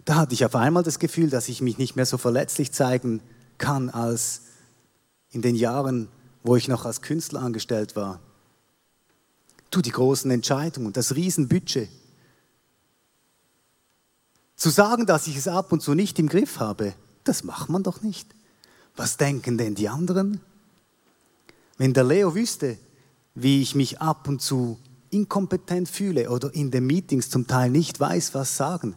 da 0.03 0.15
hatte 0.15 0.33
ich 0.33 0.45
auf 0.45 0.55
einmal 0.55 0.81
das 0.81 0.97
Gefühl, 0.97 1.29
dass 1.29 1.47
ich 1.47 1.61
mich 1.61 1.77
nicht 1.77 1.95
mehr 1.95 2.07
so 2.07 2.17
verletzlich 2.17 2.71
zeigen 2.71 3.21
kann 3.59 3.91
als 3.91 4.41
in 5.29 5.43
den 5.43 5.55
Jahren, 5.55 6.07
wo 6.41 6.55
ich 6.55 6.67
noch 6.67 6.83
als 6.83 7.03
Künstler 7.03 7.43
angestellt 7.43 7.95
war. 7.95 8.19
Du, 9.69 9.81
die 9.81 9.91
großen 9.91 10.31
Entscheidungen, 10.31 10.91
das 10.91 11.13
Riesenbudget. 11.13 11.87
Zu 14.55 14.71
sagen, 14.71 15.05
dass 15.05 15.27
ich 15.27 15.37
es 15.37 15.47
ab 15.47 15.71
und 15.71 15.83
zu 15.83 15.93
nicht 15.93 16.17
im 16.17 16.27
Griff 16.27 16.59
habe, 16.59 16.95
das 17.23 17.43
macht 17.43 17.69
man 17.69 17.83
doch 17.83 18.01
nicht. 18.01 18.33
Was 18.95 19.17
denken 19.17 19.57
denn 19.57 19.75
die 19.75 19.89
anderen? 19.89 20.41
Wenn 21.77 21.93
der 21.93 22.03
Leo 22.03 22.35
wüsste, 22.35 22.77
wie 23.33 23.61
ich 23.61 23.75
mich 23.75 24.01
ab 24.01 24.27
und 24.27 24.41
zu 24.41 24.77
inkompetent 25.09 25.89
fühle 25.89 26.29
oder 26.29 26.53
in 26.53 26.71
den 26.71 26.85
Meetings 26.85 27.29
zum 27.29 27.47
Teil 27.47 27.69
nicht 27.69 27.99
weiß, 27.99 28.33
was 28.33 28.55
sagen, 28.55 28.95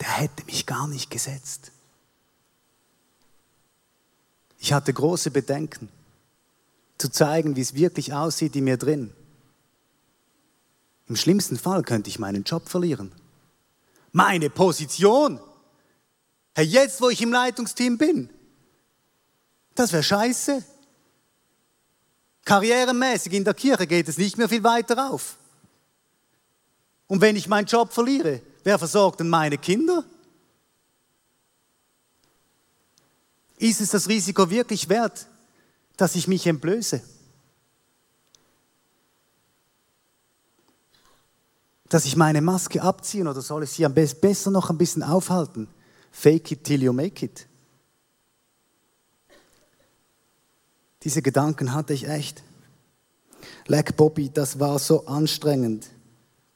der 0.00 0.08
hätte 0.08 0.44
mich 0.46 0.66
gar 0.66 0.88
nicht 0.88 1.10
gesetzt. 1.10 1.72
Ich 4.58 4.72
hatte 4.72 4.92
große 4.92 5.30
Bedenken, 5.30 5.88
zu 6.98 7.10
zeigen, 7.10 7.56
wie 7.56 7.60
es 7.60 7.74
wirklich 7.74 8.12
aussieht 8.12 8.54
in 8.54 8.64
mir 8.64 8.76
drin. 8.76 9.12
Im 11.08 11.16
schlimmsten 11.16 11.58
Fall 11.58 11.82
könnte 11.82 12.08
ich 12.08 12.20
meinen 12.20 12.44
Job 12.44 12.68
verlieren. 12.68 13.10
Meine 14.12 14.50
Position. 14.50 15.40
Hey, 16.54 16.66
jetzt, 16.66 17.00
wo 17.00 17.08
ich 17.08 17.20
im 17.20 17.32
Leitungsteam 17.32 17.98
bin, 17.98 18.30
das 19.74 19.92
wäre 19.92 20.02
scheiße. 20.02 20.64
Karrieremäßig 22.44 23.32
in 23.32 23.44
der 23.44 23.54
Kirche 23.54 23.86
geht 23.86 24.08
es 24.08 24.18
nicht 24.18 24.36
mehr 24.36 24.48
viel 24.48 24.62
weiter 24.64 25.10
auf. 25.10 25.36
Und 27.06 27.20
wenn 27.20 27.36
ich 27.36 27.48
meinen 27.48 27.66
Job 27.66 27.92
verliere, 27.92 28.40
wer 28.64 28.78
versorgt 28.78 29.20
denn 29.20 29.28
meine 29.28 29.58
Kinder? 29.58 30.04
Ist 33.58 33.80
es 33.80 33.90
das 33.90 34.08
Risiko 34.08 34.50
wirklich 34.50 34.88
wert, 34.88 35.26
dass 35.96 36.16
ich 36.16 36.26
mich 36.26 36.46
entblöße? 36.46 37.00
Dass 41.88 42.06
ich 42.06 42.16
meine 42.16 42.40
Maske 42.40 42.82
abziehe 42.82 43.28
oder 43.28 43.40
soll 43.40 43.64
ich 43.64 43.70
sie 43.70 43.84
am 43.84 43.94
besten 43.94 44.20
besser 44.20 44.50
noch 44.50 44.70
ein 44.70 44.78
bisschen 44.78 45.02
aufhalten? 45.02 45.68
Fake 46.10 46.50
it 46.50 46.64
till 46.64 46.82
you 46.82 46.92
make 46.92 47.24
it. 47.24 47.46
Diese 51.04 51.22
Gedanken 51.22 51.74
hatte 51.74 51.92
ich 51.92 52.08
echt. 52.08 52.42
Leck 53.66 53.96
Bobby, 53.96 54.30
das 54.30 54.60
war 54.60 54.78
so 54.78 55.06
anstrengend 55.06 55.88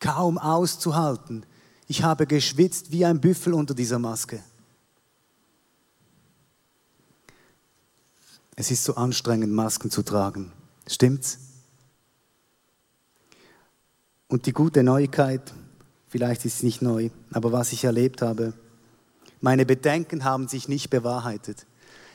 kaum 0.00 0.38
auszuhalten. 0.38 1.44
Ich 1.88 2.02
habe 2.02 2.26
geschwitzt 2.26 2.90
wie 2.90 3.04
ein 3.04 3.20
Büffel 3.20 3.54
unter 3.54 3.74
dieser 3.74 3.98
Maske. 3.98 4.42
Es 8.56 8.70
ist 8.70 8.84
so 8.84 8.94
anstrengend, 8.94 9.52
Masken 9.52 9.90
zu 9.90 10.02
tragen. 10.02 10.52
Stimmt's? 10.86 11.38
Und 14.28 14.46
die 14.46 14.52
gute 14.52 14.82
Neuigkeit, 14.82 15.52
vielleicht 16.08 16.44
ist 16.44 16.56
es 16.56 16.62
nicht 16.62 16.82
neu, 16.82 17.10
aber 17.32 17.52
was 17.52 17.72
ich 17.72 17.84
erlebt 17.84 18.22
habe, 18.22 18.54
meine 19.40 19.66
Bedenken 19.66 20.24
haben 20.24 20.48
sich 20.48 20.68
nicht 20.68 20.90
bewahrheitet. 20.90 21.66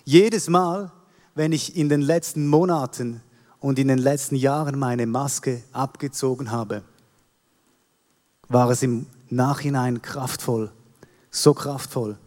Jedes 0.04 0.50
Mal, 0.50 0.92
wenn 1.36 1.52
ich 1.52 1.76
in 1.76 1.90
den 1.90 2.02
letzten 2.02 2.48
Monaten 2.48 3.22
und 3.60 3.80
in 3.80 3.88
den 3.88 4.00
letzten 4.00 4.36
Jahren 4.36 4.78
meine 4.78 5.06
Maske 5.06 5.64
abgezogen 5.72 6.52
habe, 6.52 6.84
war 8.48 8.70
es 8.70 8.84
im 8.84 9.06
Nachhinein 9.30 10.02
kraftvoll, 10.02 10.72
so 11.30 11.54
kraftvoll. 11.54 12.18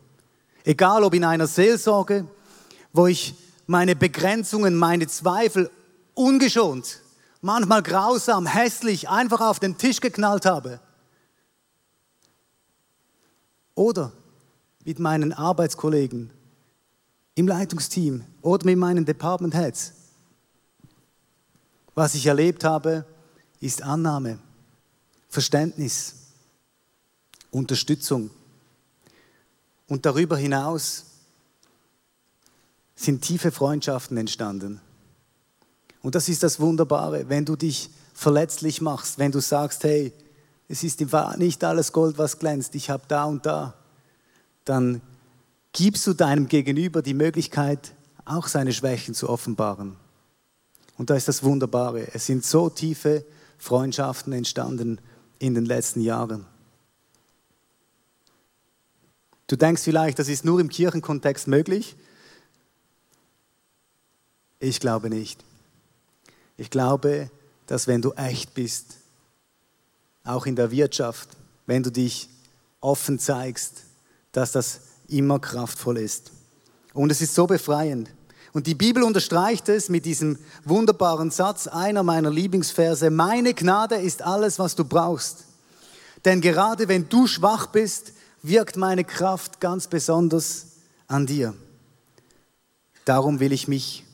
Egal 0.64 1.04
ob 1.04 1.12
in 1.14 1.24
einer 1.24 1.46
Seelsorge, 1.46 2.26
wo 2.92 3.06
ich 3.06 3.34
meine 3.66 3.94
Begrenzungen, 3.94 4.74
meine 4.74 5.06
Zweifel 5.06 5.70
ungeschont, 6.14 7.00
manchmal 7.42 7.82
grausam, 7.82 8.46
hässlich, 8.46 9.08
einfach 9.08 9.40
auf 9.40 9.60
den 9.60 9.76
Tisch 9.76 10.00
geknallt 10.00 10.46
habe. 10.46 10.80
Oder 13.74 14.12
mit 14.84 14.98
meinen 14.98 15.32
Arbeitskollegen 15.32 16.30
im 17.34 17.48
Leitungsteam 17.48 18.24
oder 18.44 18.66
mit 18.66 18.76
meinen 18.76 19.06
Department 19.06 19.54
Heads. 19.54 19.94
Was 21.94 22.14
ich 22.14 22.26
erlebt 22.26 22.62
habe, 22.62 23.06
ist 23.58 23.82
Annahme, 23.82 24.38
Verständnis, 25.30 26.16
Unterstützung. 27.50 28.30
Und 29.88 30.04
darüber 30.04 30.36
hinaus 30.36 31.06
sind 32.94 33.22
tiefe 33.22 33.50
Freundschaften 33.50 34.18
entstanden. 34.18 34.80
Und 36.02 36.14
das 36.14 36.28
ist 36.28 36.42
das 36.42 36.60
Wunderbare, 36.60 37.30
wenn 37.30 37.46
du 37.46 37.56
dich 37.56 37.88
verletzlich 38.12 38.82
machst, 38.82 39.18
wenn 39.18 39.32
du 39.32 39.40
sagst, 39.40 39.84
hey, 39.84 40.12
es 40.68 40.84
ist 40.84 41.00
nicht 41.38 41.64
alles 41.64 41.92
Gold, 41.92 42.18
was 42.18 42.38
glänzt, 42.38 42.74
ich 42.74 42.90
habe 42.90 43.04
da 43.08 43.24
und 43.24 43.46
da, 43.46 43.74
dann 44.66 45.00
gibst 45.72 46.06
du 46.06 46.12
deinem 46.12 46.46
Gegenüber 46.46 47.00
die 47.00 47.14
Möglichkeit, 47.14 47.94
auch 48.24 48.46
seine 48.48 48.72
Schwächen 48.72 49.14
zu 49.14 49.28
offenbaren. 49.28 49.96
Und 50.96 51.10
da 51.10 51.16
ist 51.16 51.28
das 51.28 51.42
Wunderbare. 51.42 52.14
Es 52.14 52.26
sind 52.26 52.44
so 52.44 52.70
tiefe 52.70 53.24
Freundschaften 53.58 54.32
entstanden 54.32 55.00
in 55.38 55.54
den 55.54 55.64
letzten 55.64 56.00
Jahren. 56.00 56.46
Du 59.46 59.56
denkst 59.56 59.82
vielleicht, 59.82 60.18
das 60.18 60.28
ist 60.28 60.44
nur 60.44 60.60
im 60.60 60.68
Kirchenkontext 60.68 61.48
möglich. 61.48 61.96
Ich 64.58 64.80
glaube 64.80 65.10
nicht. 65.10 65.44
Ich 66.56 66.70
glaube, 66.70 67.30
dass 67.66 67.86
wenn 67.86 68.00
du 68.00 68.12
echt 68.12 68.54
bist, 68.54 68.96
auch 70.24 70.46
in 70.46 70.56
der 70.56 70.70
Wirtschaft, 70.70 71.28
wenn 71.66 71.82
du 71.82 71.90
dich 71.90 72.28
offen 72.80 73.18
zeigst, 73.18 73.82
dass 74.32 74.52
das 74.52 74.80
immer 75.08 75.38
kraftvoll 75.38 75.98
ist. 75.98 76.32
Und 76.94 77.10
es 77.10 77.20
ist 77.20 77.34
so 77.34 77.46
befreiend. 77.46 78.08
Und 78.54 78.68
die 78.68 78.76
Bibel 78.76 79.02
unterstreicht 79.02 79.68
es 79.68 79.88
mit 79.88 80.06
diesem 80.06 80.38
wunderbaren 80.64 81.32
Satz, 81.32 81.66
einer 81.66 82.04
meiner 82.04 82.30
Lieblingsverse, 82.30 83.10
meine 83.10 83.52
Gnade 83.52 83.96
ist 83.96 84.22
alles, 84.22 84.60
was 84.60 84.76
du 84.76 84.84
brauchst. 84.84 85.44
Denn 86.24 86.40
gerade 86.40 86.88
wenn 86.88 87.08
du 87.08 87.26
schwach 87.26 87.66
bist, 87.66 88.12
wirkt 88.42 88.76
meine 88.76 89.04
Kraft 89.04 89.60
ganz 89.60 89.88
besonders 89.88 90.66
an 91.08 91.26
dir. 91.26 91.52
Darum 93.04 93.40
will 93.40 93.52
ich 93.52 93.66
mich 93.66 94.04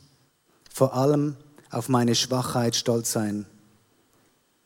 vor 0.73 0.95
allem 0.95 1.37
auf 1.69 1.87
meine 1.87 2.15
Schwachheit 2.15 2.75
stolz 2.75 3.11
sein. 3.11 3.45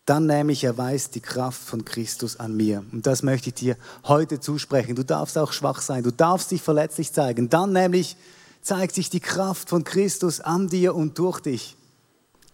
Dann 0.06 0.28
nämlich 0.28 0.64
erweist 0.64 1.16
die 1.16 1.22
Kraft 1.22 1.62
von 1.62 1.84
Christus 1.84 2.40
an 2.40 2.56
mir. 2.56 2.84
Und 2.92 3.08
das 3.08 3.24
möchte 3.24 3.50
ich 3.50 3.56
dir 3.56 3.76
heute 4.04 4.40
zusprechen. 4.40 4.96
Du 4.96 5.04
darfst 5.04 5.38
auch 5.38 5.52
schwach 5.52 5.82
sein, 5.82 6.04
du 6.04 6.12
darfst 6.12 6.52
dich 6.52 6.62
verletzlich 6.62 7.12
zeigen. 7.12 7.50
Dann 7.50 7.74
nämlich 7.74 8.16
zeigt 8.62 8.94
sich 8.94 9.10
die 9.10 9.20
Kraft 9.20 9.70
von 9.70 9.84
Christus 9.84 10.42
an 10.42 10.70
dir 10.70 10.96
und 10.96 11.18
durch 11.18 11.40
dich. 11.40 11.76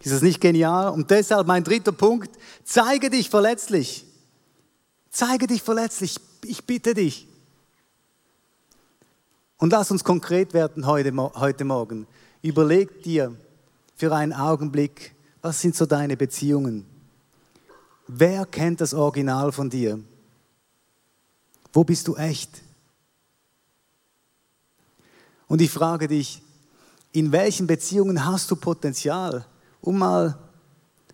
Ist 0.02 0.14
das 0.14 0.22
nicht 0.22 0.40
genial? 0.40 0.90
Und 0.92 1.12
deshalb 1.12 1.46
mein 1.46 1.64
dritter 1.64 1.92
Punkt, 1.92 2.30
zeige 2.64 3.10
dich 3.10 3.30
verletzlich. 3.30 4.06
Zeige 5.10 5.46
dich 5.46 5.62
verletzlich, 5.62 6.20
ich 6.46 6.66
bitte 6.66 6.94
dich. 6.94 7.28
Und 9.58 9.72
lass 9.72 9.92
uns 9.92 10.04
konkret 10.04 10.54
werden 10.54 10.88
heute, 10.88 11.14
heute 11.36 11.66
Morgen. 11.66 12.08
Überleg 12.42 13.04
dir 13.04 13.36
für 13.96 14.16
einen 14.16 14.34
Augenblick, 14.34 15.14
was 15.42 15.62
sind 15.62 15.76
so 15.76 15.86
deine 15.86 16.18
Beziehungen? 16.18 16.91
Wer 18.14 18.46
kennt 18.46 18.82
das 18.82 18.94
Original 18.94 19.54
von 19.54 19.70
dir? 19.70 19.98
Wo 21.72 21.86
bist 21.86 22.10
du 22.10 22.18
echt? 22.18 22.62
Und 25.48 25.62
ich 25.62 25.72
frage 25.72 26.10
dich, 26.10 26.42
in 27.14 27.32
welchen 27.32 27.68
Beziehungen 27.68 28.26
hast 28.26 28.52
du 28.52 28.58
Potenzial, 28.58 29.46
um 29.80 30.00
mal 30.00 30.38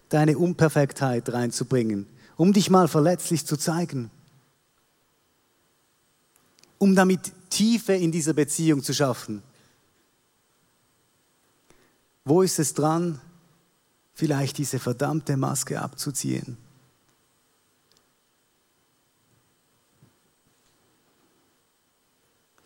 deine 0.09 0.39
Unperfektheit 0.39 1.31
reinzubringen, 1.31 2.07
um 2.35 2.51
dich 2.51 2.71
mal 2.71 2.87
verletzlich 2.87 3.45
zu 3.45 3.57
zeigen, 3.57 4.09
um 6.79 6.95
damit 6.95 7.31
Tiefe 7.51 7.93
in 7.93 8.11
dieser 8.11 8.33
Beziehung 8.33 8.81
zu 8.81 8.95
schaffen? 8.95 9.43
Wo 12.25 12.41
ist 12.41 12.57
es 12.57 12.73
dran, 12.73 13.21
vielleicht 14.15 14.57
diese 14.57 14.79
verdammte 14.79 15.37
Maske 15.37 15.79
abzuziehen? 15.79 16.57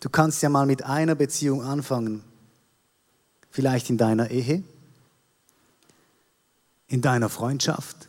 Du 0.02 0.10
kannst 0.10 0.42
ja 0.42 0.48
mal 0.48 0.66
mit 0.66 0.84
einer 0.84 1.14
Beziehung 1.14 1.62
anfangen. 1.62 2.24
Vielleicht 3.50 3.88
in 3.88 3.98
deiner 3.98 4.32
Ehe, 4.32 4.64
in 6.88 7.02
deiner 7.02 7.28
Freundschaft, 7.28 8.08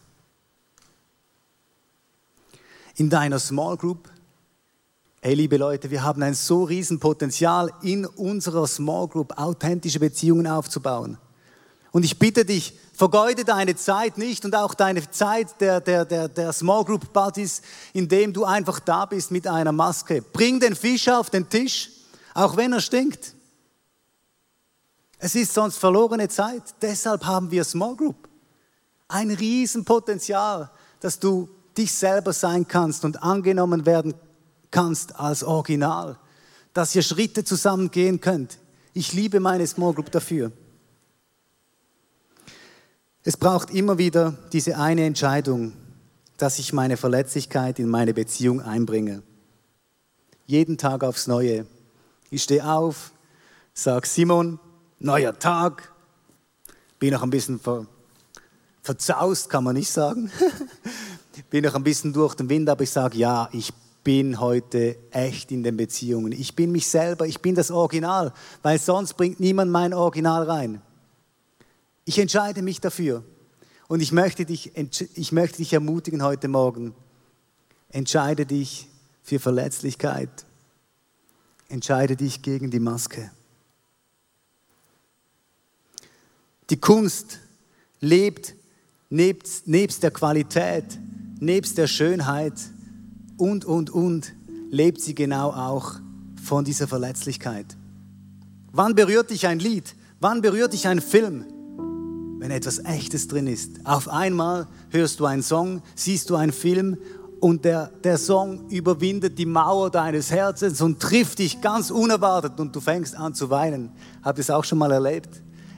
in 2.96 3.12
deiner 3.12 3.38
Small 3.38 3.78
Group. 3.78 4.10
Hey, 5.22 5.36
liebe 5.36 5.58
Leute, 5.58 5.92
wir 5.92 6.02
haben 6.02 6.24
ein 6.24 6.34
so 6.34 6.64
riesen 6.64 7.00
Potenzial 7.00 7.72
in 7.84 8.08
unserer 8.08 8.66
Small 8.66 9.08
Group 9.08 9.38
authentische 9.38 10.00
Beziehungen 10.00 10.48
aufzubauen. 10.48 11.20
Und 11.94 12.04
ich 12.04 12.18
bitte 12.18 12.44
dich, 12.44 12.74
vergeude 12.94 13.46
deine 13.46 13.76
Zeit 13.76 14.18
nicht 14.18 14.44
und 14.46 14.56
auch 14.56 14.74
deine 14.74 15.08
Zeit 15.12 15.62
der, 15.62 15.80
der, 15.80 16.06
der, 16.06 16.28
der 16.28 16.52
Small 16.52 16.84
Group 16.84 17.14
Partys, 17.14 17.62
indem 17.94 18.34
du 18.34 18.46
einfach 18.46 18.80
da 18.80 19.06
bist 19.06 19.30
mit 19.30 19.46
einer 19.46 19.72
Maske. 19.72 20.24
Bring 20.24 20.60
den 20.60 20.76
Fisch 20.76 21.08
auf 21.08 21.30
den 21.30 21.48
Tisch, 21.48 21.92
auch 22.34 22.58
wenn 22.58 22.74
er 22.74 22.82
stinkt. 22.82 23.36
Es 25.20 25.36
ist 25.36 25.54
sonst 25.54 25.78
verlorene 25.78 26.28
Zeit. 26.30 26.64
Deshalb 26.82 27.26
haben 27.26 27.52
wir 27.52 27.64
Small 27.64 27.96
Group. 27.96 28.28
Ein 29.08 29.30
Riesenpotenzial, 29.30 30.72
dass 31.00 31.20
du 31.20 31.48
dich 31.78 31.94
selber 31.94 32.34
sein 32.34 32.68
kannst 32.68 33.06
und 33.06 33.22
angenommen 33.22 33.86
werden 33.86 34.16
kannst 34.72 35.16
als 35.20 35.44
Original. 35.44 36.18
Dass 36.74 36.96
ihr 36.96 37.04
Schritte 37.04 37.44
zusammen 37.44 37.92
gehen 37.92 38.20
könnt. 38.20 38.58
Ich 38.96 39.14
liebe 39.14 39.40
meine 39.40 39.68
Small 39.68 39.94
Group 39.94 40.12
dafür. 40.12 40.52
Es 43.26 43.38
braucht 43.38 43.72
immer 43.72 43.98
wieder 43.98 44.38
diese 44.52 44.78
eine 44.78 45.06
Entscheidung, 45.06 45.72
dass 46.36 46.60
ich 46.60 46.74
meine 46.74 46.98
Verletzlichkeit 46.98 47.80
in 47.80 47.88
meine 47.88 48.14
Beziehung 48.14 48.60
einbringe. 48.62 49.24
Jeden 50.46 50.78
Tag 50.78 51.06
aufs 51.06 51.28
Neue. 51.28 51.66
Ich 52.32 52.44
stehe 52.44 52.68
auf, 52.70 53.14
sage 53.74 54.06
Simon, 54.08 54.60
neuer 55.00 55.40
Tag. 55.40 55.94
Bin 57.00 57.14
noch 57.14 57.24
ein 57.24 57.30
bisschen 57.30 57.62
ver, 57.62 57.86
verzaust, 58.82 59.50
kann 59.50 59.64
man 59.64 59.76
nicht 59.76 59.90
sagen. 59.90 60.30
bin 61.50 61.64
noch 61.64 61.76
ein 61.76 61.84
bisschen 61.84 62.12
durch 62.12 62.36
den 62.36 62.50
Wind, 62.50 62.68
aber 62.68 62.84
ich 62.84 62.92
sage, 62.92 63.18
ja, 63.18 63.48
ich 63.54 63.72
bin 64.04 64.42
heute 64.42 64.98
echt 65.12 65.50
in 65.54 65.64
den 65.64 65.78
Beziehungen. 65.78 66.34
Ich 66.34 66.58
bin 66.58 66.74
mich 66.74 66.88
selber, 66.88 67.26
ich 67.26 67.40
bin 67.40 67.56
das 67.56 67.72
Original, 67.72 68.34
weil 68.64 68.80
sonst 68.80 69.14
bringt 69.14 69.40
niemand 69.40 69.72
mein 69.72 69.94
Original 69.94 70.44
rein. 70.44 70.82
Ich 72.06 72.20
entscheide 72.20 72.62
mich 72.62 72.82
dafür. 72.82 73.24
Und 73.88 74.02
ich 74.02 74.12
möchte 74.12 74.46
dich, 74.46 74.72
ich 75.16 75.32
möchte 75.32 75.58
dich 75.58 75.74
ermutigen 75.74 76.24
heute 76.24 76.48
Morgen. 76.48 76.96
Entscheide 77.90 78.46
dich 78.46 78.88
für 79.22 79.40
Verletzlichkeit. 79.40 80.46
Entscheide 81.70 82.16
dich 82.16 82.42
gegen 82.42 82.72
die 82.72 82.80
Maske. 82.80 83.32
Die 86.70 86.80
Kunst 86.80 87.40
lebt 88.00 88.56
nebst, 89.14 89.68
nebst 89.68 90.04
der 90.04 90.12
Qualität, 90.12 90.86
nebst 91.40 91.78
der 91.78 91.88
Schönheit 91.88 92.54
und, 93.38 93.64
und, 93.64 93.92
und, 93.92 94.34
lebt 94.72 95.02
sie 95.02 95.14
genau 95.14 95.52
auch 95.52 96.00
von 96.44 96.66
dieser 96.66 96.88
Verletzlichkeit. 96.88 97.68
Wann 98.72 98.96
berührt 98.96 99.30
dich 99.30 99.46
ein 99.46 99.60
Lied? 99.60 99.96
Wann 100.20 100.42
berührt 100.42 100.74
dich 100.74 100.88
ein 100.88 101.00
Film? 101.00 101.46
Wenn 102.44 102.52
etwas 102.52 102.80
Echtes 102.80 103.30
drin 103.30 103.48
ist. 103.48 103.72
Auf 103.86 104.10
einmal 104.10 104.68
hörst 104.90 105.22
du 105.22 105.26
einen 105.26 105.44
Song, 105.44 105.82
siehst 105.96 106.30
du 106.30 106.36
einen 106.36 106.52
Film 106.52 106.98
und 107.40 107.64
der, 107.64 107.90
der 108.04 108.18
Song 108.18 108.68
überwindet 108.68 109.40
die 109.40 109.46
Mauer 109.46 109.90
deines 109.90 110.30
Herzens 110.30 110.82
und 110.82 111.00
trifft 111.00 111.40
dich 111.40 111.62
ganz 111.62 111.90
unerwartet 111.90 112.60
und 112.60 112.76
du 112.76 112.82
fängst 112.82 113.16
an 113.16 113.34
zu 113.34 113.50
weinen. 113.50 113.92
Habt 114.24 114.40
ihr 114.40 114.42
es 114.42 114.50
auch 114.50 114.66
schon 114.66 114.78
mal 114.78 114.92
erlebt? 114.92 115.30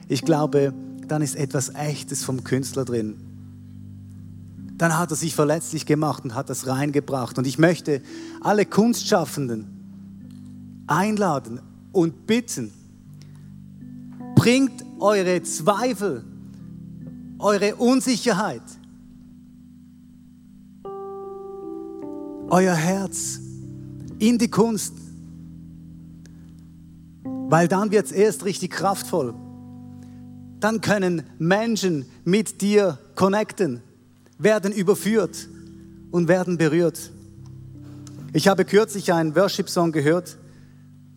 Ich 0.08 0.22
glaube, 0.22 0.74
dann 1.06 1.22
ist 1.22 1.36
etwas 1.36 1.72
Echtes 1.72 2.24
vom 2.24 2.42
Künstler 2.42 2.84
drin. 2.84 3.14
Dann 4.76 4.98
hat 4.98 5.12
er 5.12 5.16
sich 5.16 5.36
verletzlich 5.36 5.86
gemacht 5.86 6.24
und 6.24 6.34
hat 6.34 6.50
das 6.50 6.66
reingebracht. 6.66 7.38
Und 7.38 7.46
ich 7.46 7.58
möchte 7.58 8.02
alle 8.40 8.66
Kunstschaffenden 8.66 9.68
einladen 10.88 11.60
und 11.92 12.26
bitten, 12.26 12.72
bringt 14.34 14.84
eure 14.98 15.44
Zweifel, 15.44 16.24
eure 17.38 17.76
Unsicherheit, 17.76 18.62
euer 22.48 22.74
Herz 22.74 23.40
in 24.18 24.38
die 24.38 24.48
Kunst, 24.48 24.94
weil 27.24 27.68
dann 27.68 27.90
wird 27.90 28.06
es 28.06 28.12
erst 28.12 28.44
richtig 28.44 28.70
kraftvoll. 28.72 29.34
Dann 30.60 30.80
können 30.80 31.22
Menschen 31.38 32.06
mit 32.24 32.62
dir 32.62 32.98
connecten, 33.14 33.82
werden 34.38 34.72
überführt 34.72 35.48
und 36.10 36.28
werden 36.28 36.56
berührt. 36.56 37.10
Ich 38.32 38.48
habe 38.48 38.64
kürzlich 38.64 39.12
einen 39.12 39.34
Worship-Song 39.36 39.92
gehört, 39.92 40.38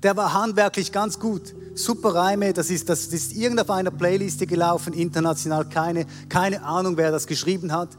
der 0.04 0.16
war 0.16 0.34
handwerklich 0.34 0.92
ganz 0.92 1.20
gut. 1.20 1.54
Super 1.76 2.16
Reime, 2.16 2.54
das 2.54 2.70
ist, 2.70 2.90
das 2.90 3.08
ist 3.08 3.34
irgend 3.34 3.70
einer 3.70 3.92
Playliste 3.92 4.48
gelaufen, 4.48 4.94
international, 4.94 5.66
keine, 5.66 6.06
keine 6.28 6.64
Ahnung, 6.64 6.98
wer 6.98 7.12
das 7.12 7.28
geschrieben 7.28 7.72
hat, 7.72 7.90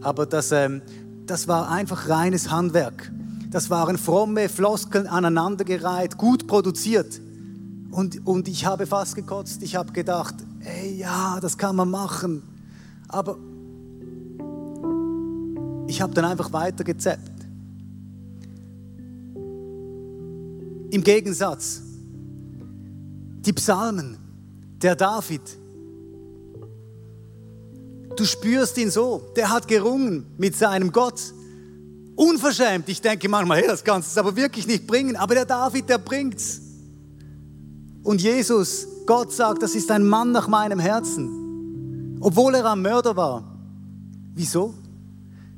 aber 0.00 0.26
das, 0.26 0.52
ähm, 0.52 0.82
das 1.26 1.48
war 1.48 1.68
einfach 1.70 2.08
reines 2.08 2.50
Handwerk. 2.50 3.12
Das 3.50 3.70
waren 3.70 3.96
fromme 3.96 4.48
Floskeln 4.48 5.06
aneinandergereiht, 5.06 6.18
gut 6.18 6.46
produziert. 6.46 7.20
Und, 7.90 8.26
und 8.26 8.46
ich 8.46 8.66
habe 8.66 8.86
fast 8.86 9.14
gekotzt. 9.14 9.62
Ich 9.62 9.74
habe 9.74 9.92
gedacht, 9.92 10.34
ey, 10.60 10.96
ja, 10.96 11.38
das 11.40 11.56
kann 11.56 11.74
man 11.74 11.90
machen. 11.90 12.42
Aber 13.08 13.38
ich 15.86 16.02
habe 16.02 16.12
dann 16.12 16.26
einfach 16.26 16.52
weiter 16.52 16.84
gezappt. 16.84 17.37
Im 20.90 21.04
Gegensatz, 21.04 21.82
die 23.40 23.52
Psalmen, 23.52 24.16
der 24.80 24.96
David, 24.96 25.42
du 28.16 28.24
spürst 28.24 28.78
ihn 28.78 28.90
so, 28.90 29.32
der 29.36 29.50
hat 29.50 29.68
gerungen 29.68 30.26
mit 30.38 30.56
seinem 30.56 30.92
Gott. 30.92 31.20
Unverschämt. 32.16 32.88
Ich 32.88 33.00
denke 33.00 33.28
manchmal, 33.28 33.58
hey, 33.58 33.68
das 33.68 33.84
kannst 33.84 34.16
du 34.16 34.20
aber 34.20 34.34
wirklich 34.34 34.66
nicht 34.66 34.86
bringen. 34.86 35.14
Aber 35.14 35.34
der 35.34 35.44
David, 35.44 35.88
der 35.88 35.98
bringt's. 35.98 36.60
Und 38.02 38.20
Jesus, 38.20 38.88
Gott 39.06 39.32
sagt, 39.32 39.62
das 39.62 39.74
ist 39.74 39.90
ein 39.90 40.04
Mann 40.04 40.32
nach 40.32 40.48
meinem 40.48 40.80
Herzen. 40.80 42.18
Obwohl 42.20 42.56
er 42.56 42.72
ein 42.72 42.82
Mörder 42.82 43.14
war. 43.14 43.44
Wieso? 44.34 44.74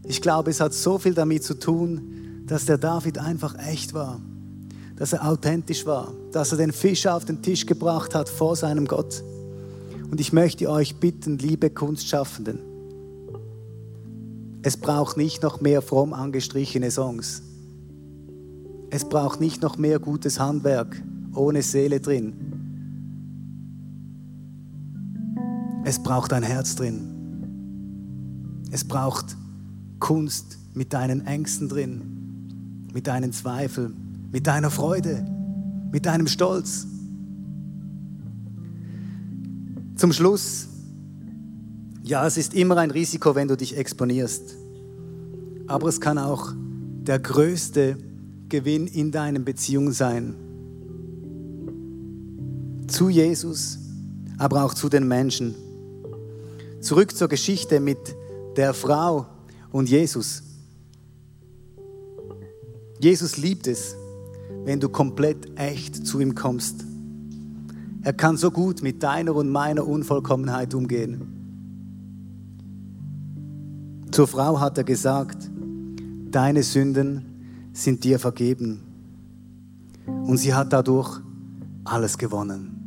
Ich 0.04 0.20
glaube, 0.20 0.50
es 0.50 0.60
hat 0.60 0.74
so 0.74 0.98
viel 0.98 1.14
damit 1.14 1.44
zu 1.44 1.54
tun, 1.58 2.44
dass 2.46 2.66
der 2.66 2.76
David 2.76 3.18
einfach 3.18 3.56
echt 3.58 3.94
war. 3.94 4.20
Dass 5.00 5.14
er 5.14 5.26
authentisch 5.26 5.86
war. 5.86 6.12
Dass 6.30 6.52
er 6.52 6.58
den 6.58 6.72
Fisch 6.72 7.06
auf 7.06 7.24
den 7.24 7.42
Tisch 7.42 7.64
gebracht 7.64 8.14
hat 8.14 8.28
vor 8.28 8.54
seinem 8.54 8.86
Gott. 8.86 9.24
Und 10.10 10.20
ich 10.20 10.32
möchte 10.32 10.68
euch 10.70 10.96
bitten, 10.96 11.38
liebe 11.38 11.70
Kunstschaffenden, 11.70 12.58
es 14.62 14.76
braucht 14.76 15.16
nicht 15.16 15.42
noch 15.42 15.62
mehr 15.62 15.80
fromm 15.80 16.12
angestrichene 16.12 16.90
Songs. 16.90 17.42
Es 18.90 19.08
braucht 19.08 19.40
nicht 19.40 19.62
noch 19.62 19.78
mehr 19.78 19.98
gutes 19.98 20.38
Handwerk 20.38 21.02
ohne 21.34 21.62
Seele 21.62 22.00
drin. 22.00 22.34
Es 25.84 26.02
braucht 26.02 26.34
ein 26.34 26.42
Herz 26.42 26.76
drin. 26.76 27.08
Es 28.70 28.84
braucht 28.84 29.34
Kunst 29.98 30.58
mit 30.74 30.92
deinen 30.92 31.26
Ängsten 31.26 31.70
drin, 31.70 32.02
mit 32.92 33.06
deinen 33.06 33.32
Zweifeln, 33.32 34.09
mit 34.30 34.46
deiner 34.46 34.70
Freude, 34.70 35.24
mit 35.92 36.06
deinem 36.06 36.26
Stolz. 36.26 36.86
Zum 39.96 40.12
Schluss 40.12 40.70
ja, 42.10 42.26
es 42.26 42.36
ist 42.36 42.54
immer 42.54 42.76
ein 42.78 42.90
Risiko, 42.90 43.36
wenn 43.36 43.46
du 43.46 43.56
dich 43.56 43.76
exponierst. 43.76 44.56
Aber 45.68 45.86
es 45.86 46.00
kann 46.00 46.18
auch 46.18 46.52
der 46.56 47.20
größte 47.20 47.96
Gewinn 48.48 48.88
in 48.88 49.12
deinen 49.12 49.44
Beziehungen 49.44 49.92
sein. 49.92 50.34
Zu 52.88 53.10
Jesus, 53.10 53.78
aber 54.38 54.64
auch 54.64 54.74
zu 54.74 54.88
den 54.88 55.06
Menschen. 55.06 55.54
Zurück 56.80 57.16
zur 57.16 57.28
Geschichte 57.28 57.78
mit 57.78 58.16
der 58.56 58.74
Frau 58.74 59.26
und 59.70 59.88
Jesus. 59.88 60.42
Jesus 62.98 63.36
liebt 63.36 63.68
es, 63.68 63.94
wenn 64.64 64.80
du 64.80 64.88
komplett 64.88 65.58
echt 65.58 66.06
zu 66.06 66.20
ihm 66.20 66.34
kommst. 66.34 66.84
Er 68.02 68.12
kann 68.12 68.36
so 68.36 68.50
gut 68.50 68.82
mit 68.82 69.02
deiner 69.02 69.34
und 69.34 69.50
meiner 69.50 69.86
Unvollkommenheit 69.86 70.74
umgehen. 70.74 71.36
Zur 74.10 74.26
Frau 74.26 74.58
hat 74.58 74.78
er 74.78 74.84
gesagt, 74.84 75.50
deine 76.30 76.62
Sünden 76.62 77.24
sind 77.72 78.04
dir 78.04 78.18
vergeben. 78.18 78.80
Und 80.06 80.38
sie 80.38 80.54
hat 80.54 80.72
dadurch 80.72 81.20
alles 81.84 82.18
gewonnen. 82.18 82.79